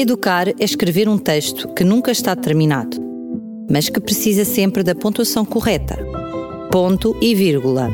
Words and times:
Educar 0.00 0.48
é 0.48 0.54
escrever 0.64 1.10
um 1.10 1.18
texto 1.18 1.68
que 1.74 1.84
nunca 1.84 2.10
está 2.10 2.34
terminado, 2.34 2.96
mas 3.70 3.90
que 3.90 4.00
precisa 4.00 4.46
sempre 4.46 4.82
da 4.82 4.94
pontuação 4.94 5.44
correta. 5.44 5.98
Ponto 6.72 7.14
e 7.20 7.34
vírgula. 7.34 7.90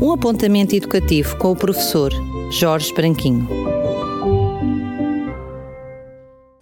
Um 0.00 0.10
apontamento 0.10 0.74
educativo 0.74 1.36
com 1.36 1.52
o 1.52 1.54
professor 1.54 2.10
Jorge 2.50 2.94
Branquinho. 2.94 3.46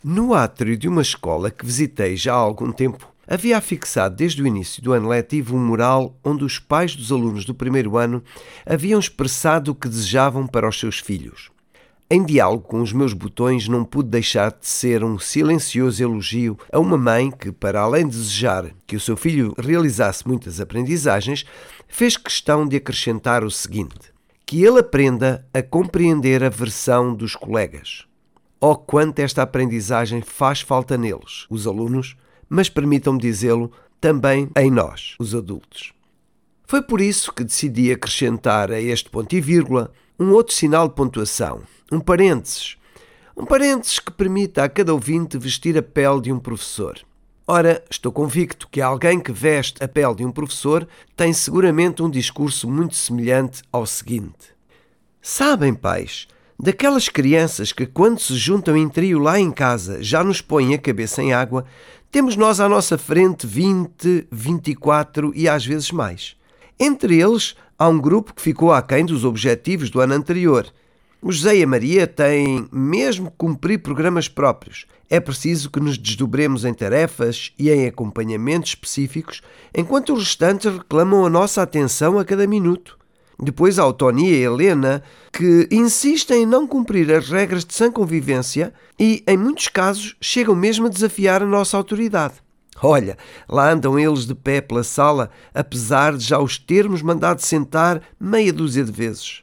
No 0.03 0.35
átrio 0.35 0.77
de 0.77 0.89
uma 0.89 1.03
escola 1.03 1.49
que 1.49 1.65
visitei 1.65 2.17
já 2.17 2.33
há 2.33 2.39
algum 2.39 2.73
tempo, 2.73 3.09
havia 3.29 3.57
afixado 3.57 4.17
desde 4.17 4.43
o 4.43 4.49
início 4.49 4.83
do 4.83 4.93
ano 4.93 5.11
letivo 5.11 5.55
um 5.55 5.65
mural 5.65 6.19
onde 6.25 6.43
os 6.43 6.59
pais 6.59 6.97
dos 6.97 7.13
alunos 7.13 7.45
do 7.45 7.55
primeiro 7.55 7.97
ano 7.97 8.21
haviam 8.67 8.99
expressado 8.99 9.71
o 9.71 9.75
que 9.77 9.89
desejavam 9.89 10.45
para 10.45 10.69
os 10.69 10.81
seus 10.81 10.99
filhos. 10.99 11.54
Em 12.11 12.23
diálogo 12.23 12.65
com 12.65 12.83
os 12.83 12.93
meus 12.93 13.15
botões, 13.15 13.67
não 13.67 13.83
pude 13.83 14.11
deixar 14.11 14.51
de 14.51 14.67
ser 14.67 15.03
um 15.03 15.19
silencioso 15.19 16.03
elogio 16.03 16.59
a 16.71 16.79
uma 16.79 16.99
mãe 16.99 17.31
que, 17.31 17.51
para 17.51 17.81
além 17.81 18.07
de 18.07 18.17
desejar 18.17 18.71
que 18.87 18.95
o 18.95 19.01
seu 19.01 19.17
filho 19.17 19.55
realizasse 19.57 20.29
muitas 20.29 20.61
aprendizagens, 20.61 21.47
fez 21.89 22.17
questão 22.19 22.69
de 22.69 22.77
acrescentar 22.77 23.43
o 23.43 23.51
seguinte: 23.51 24.13
que 24.45 24.63
ele 24.63 24.81
aprenda 24.81 25.47
a 25.53 25.63
compreender 25.63 26.45
a 26.45 26.51
versão 26.51 27.15
dos 27.15 27.35
colegas. 27.35 28.05
Oh, 28.61 28.77
quanto 28.77 29.21
esta 29.21 29.43
aprendizagem 29.43 30.21
faz 30.21 30.61
falta 30.61 30.99
neles, 30.99 31.47
os 31.49 31.67
alunos, 31.67 32.17
mas 32.49 32.69
permitam-me 32.69 33.19
dizê-lo, 33.19 33.73
também 33.99 34.51
em 34.57 34.71
nós, 34.71 35.17
os 35.19 35.35
adultos. 35.35 35.95
Foi 36.67 36.83
por 36.83 37.01
isso 37.01 37.33
que 37.33 37.45
decidi 37.45 37.91
acrescentar 37.91 38.71
a 38.71 38.81
este 38.81 39.09
ponto 39.09 39.35
e 39.35 39.41
vírgula 39.41 39.91
um 40.19 40.31
outro 40.31 40.55
sinal 40.55 40.89
de 40.89 40.95
pontuação, 40.95 41.63
um 41.91 42.01
parênteses. 42.01 42.77
Um 43.37 43.45
parênteses 43.45 43.99
que 43.99 44.13
permita 44.13 44.63
a 44.63 44.69
cada 44.69 44.95
ouvinte 44.95 45.37
vestir 45.37 45.77
a 45.77 45.83
pele 45.83 46.21
de 46.21 46.33
um 46.33 46.39
professor. 46.39 46.99
Ora, 47.47 47.85
estou 47.91 48.13
convicto 48.13 48.69
que 48.71 48.81
alguém 48.81 49.19
que 49.19 49.33
veste 49.33 49.83
a 49.83 49.89
pele 49.89 50.15
de 50.15 50.25
um 50.25 50.31
professor 50.31 50.87
tem 51.17 51.33
seguramente 51.33 52.03
um 52.03 52.09
discurso 52.09 52.71
muito 52.71 52.95
semelhante 52.95 53.63
ao 53.73 53.85
seguinte: 53.85 54.55
Sabem, 55.21 55.75
pais, 55.75 56.29
Daquelas 56.59 57.09
crianças 57.09 57.73
que, 57.73 57.85
quando 57.85 58.21
se 58.21 58.37
juntam 58.37 58.77
em 58.77 58.89
trio 58.89 59.19
lá 59.19 59.39
em 59.39 59.51
casa, 59.51 60.03
já 60.03 60.23
nos 60.23 60.41
põem 60.41 60.73
a 60.73 60.79
cabeça 60.79 61.21
em 61.21 61.33
água, 61.33 61.65
temos 62.13 62.37
nós 62.37 62.61
à 62.61 62.69
nossa 62.69 62.97
frente 62.97 63.45
20, 63.45 64.29
24 64.31 65.33
e 65.35 65.49
às 65.49 65.67
vezes 65.67 65.91
mais. 65.91 66.37
Entre 66.79 67.21
eles, 67.21 67.57
há 67.79 67.89
um 67.89 67.99
grupo 67.99 68.35
que 68.35 68.43
ficou 68.43 68.73
aquém 68.73 69.05
dos 69.05 69.25
objetivos 69.25 69.91
do 69.91 70.01
ano 70.01 70.15
anterior. 70.15 70.67
O 71.21 71.33
José 71.33 71.57
e 71.57 71.63
a 71.63 71.67
Maria 71.67 72.07
têm 72.07 72.69
mesmo 72.71 73.31
que 73.31 73.37
cumprir 73.39 73.79
programas 73.79 74.29
próprios. 74.29 74.87
É 75.09 75.19
preciso 75.19 75.71
que 75.71 75.81
nos 75.81 75.97
desdobremos 75.97 76.65
em 76.65 76.75
tarefas 76.75 77.53
e 77.59 77.71
em 77.71 77.87
acompanhamentos 77.87 78.71
específicos, 78.71 79.41
enquanto 79.75 80.13
os 80.13 80.25
restantes 80.25 80.73
reclamam 80.73 81.25
a 81.25 81.31
nossa 81.31 81.63
atenção 81.63 82.19
a 82.19 82.25
cada 82.25 82.47
minuto. 82.47 82.99
Depois 83.41 83.79
há 83.79 83.87
o 83.87 83.93
Tony 83.93 84.33
e 84.33 84.35
a 84.35 84.51
Helena, 84.51 85.03
que 85.33 85.69
insistem 85.71 86.43
em 86.43 86.47
não 86.47 86.67
cumprir 86.67 87.11
as 87.11 87.29
regras 87.31 87.65
de 87.65 87.75
sã 87.75 87.91
convivência 87.91 88.73
e, 88.99 89.25
em 89.27 89.37
muitos 89.37 89.69
casos, 89.69 90.15
chegam 90.21 90.55
mesmo 90.55 90.87
a 90.87 90.91
desafiar 90.91 91.43
a 91.43 91.47
nossa 91.47 91.77
autoridade. 91.77 92.44
Olha, 92.87 93.17
lá 93.49 93.73
andam 93.73 93.99
eles 93.99 94.27
de 94.27 94.35
pé 94.35 94.61
pela 94.61 94.85
sala, 94.85 95.31
apesar 95.55 96.19
de 96.19 96.23
já 96.23 96.39
os 96.39 96.59
termos 96.59 97.01
mandado 97.01 97.41
sentar 97.41 98.03
meia 98.21 98.53
dúzia 98.53 98.85
de 98.85 98.93
vezes. 98.93 99.43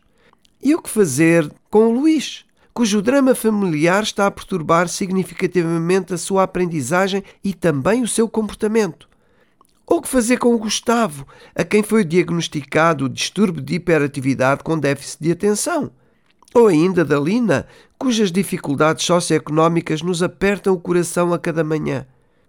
E 0.61 0.75
o 0.75 0.81
que 0.81 0.87
fazer 0.87 1.51
com 1.67 1.87
o 1.87 1.91
Luís, 1.91 2.45
cujo 2.71 3.01
drama 3.01 3.33
familiar 3.33 4.03
está 4.03 4.27
a 4.27 4.31
perturbar 4.31 4.87
significativamente 4.87 6.13
a 6.13 6.19
sua 6.19 6.43
aprendizagem 6.43 7.23
e 7.43 7.51
também 7.51 8.03
o 8.03 8.07
seu 8.07 8.29
comportamento? 8.29 9.09
Ou 9.87 9.97
o 9.97 10.01
que 10.03 10.07
fazer 10.07 10.37
com 10.37 10.53
o 10.53 10.59
Gustavo, 10.59 11.27
a 11.55 11.63
quem 11.63 11.81
foi 11.81 12.05
diagnosticado 12.05 13.05
o 13.05 13.09
distúrbio 13.09 13.63
de 13.63 13.73
hiperatividade 13.73 14.63
com 14.63 14.77
déficit 14.77 15.23
de 15.23 15.31
atenção? 15.31 15.89
Ou 16.53 16.67
ainda 16.67 17.03
da 17.03 17.19
Lina, 17.19 17.65
cujas 17.97 18.31
dificuldades 18.31 19.03
socioeconómicas 19.03 20.03
nos 20.03 20.21
apertam 20.21 20.75
o 20.75 20.79
coração 20.79 21.33
a 21.33 21.39
cada 21.39 21.63
manhã? 21.63 22.05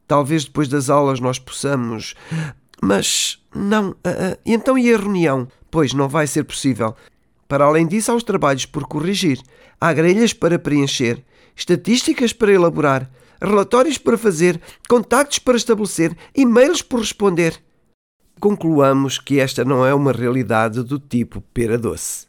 Talvez 0.07 0.45
depois 0.45 0.69
das 0.69 0.91
aulas 0.91 1.21
nós 1.21 1.39
possamos. 1.39 2.15
Mas 2.83 3.43
não. 3.55 3.91
Uh, 3.91 3.93
uh, 3.93 4.39
então 4.45 4.77
e 4.77 4.93
a 4.93 4.97
reunião? 4.97 5.49
Pois 5.71 5.95
não 5.95 6.09
vai 6.09 6.27
ser 6.27 6.45
possível. 6.45 6.95
Para 7.49 7.65
além 7.65 7.87
disso, 7.87 8.11
há 8.11 8.15
os 8.15 8.23
trabalhos 8.23 8.65
por 8.65 8.87
corrigir, 8.87 9.39
há 9.81 9.93
grelhas 9.93 10.33
para 10.33 10.59
preencher, 10.59 11.23
estatísticas 11.55 12.33
para 12.33 12.53
elaborar, 12.53 13.11
relatórios 13.43 13.99
para 13.99 14.17
fazer, 14.17 14.61
contactos 14.89 15.39
para 15.39 15.57
estabelecer, 15.57 16.17
e-mails 16.35 16.81
por 16.81 17.01
responder. 17.01 17.63
Concluamos 18.41 19.19
que 19.19 19.39
esta 19.39 19.65
não 19.65 19.85
é 19.85 19.93
uma 19.93 20.13
realidade 20.13 20.83
do 20.83 20.99
tipo 20.99 21.43
pera 21.53 21.77
doce. 21.77 22.27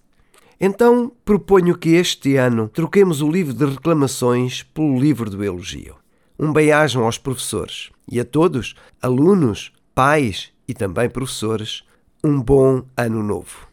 Então 0.60 1.12
proponho 1.24 1.78
que 1.78 1.92
este 1.92 2.36
ano 2.36 2.68
troquemos 2.68 3.22
o 3.22 3.32
livro 3.32 3.54
de 3.54 3.66
reclamações 3.66 4.64
pelo 4.64 5.00
livro 5.00 5.30
do 5.30 5.44
elogio. 5.44 6.03
Um 6.44 6.52
bem-ajam 6.52 7.06
aos 7.06 7.18
professores 7.18 7.90
e 8.12 8.20
a 8.20 8.26
todos, 8.26 8.76
alunos, 9.02 9.72
pais 9.96 10.52
e 10.68 10.74
também 10.74 11.10
professores, 11.10 11.84
um 12.22 12.42
bom 12.42 12.84
ano 12.98 13.24
novo. 13.24 13.68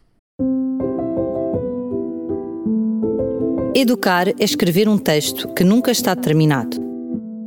Educar 3.75 4.29
é 4.29 4.33
escrever 4.39 4.87
um 4.87 4.97
texto 4.97 5.53
que 5.53 5.63
nunca 5.63 5.91
está 5.91 6.15
terminado 6.15 6.91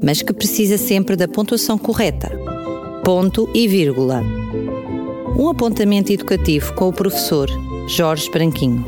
mas 0.04 0.20
que 0.20 0.34
precisa 0.34 0.76
sempre 0.76 1.16
da 1.16 1.26
pontuação 1.26 1.78
correta. 1.78 2.30
Ponto 3.02 3.48
e 3.54 3.66
vírgula. 3.66 4.22
Um 5.38 5.48
apontamento 5.48 6.12
educativo 6.12 6.74
com 6.74 6.88
o 6.88 6.92
professor 6.92 7.48
Jorge 7.88 8.30
Branquinho. 8.30 8.84